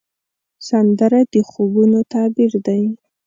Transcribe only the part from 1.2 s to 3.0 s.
د خوبونو تعبیر دی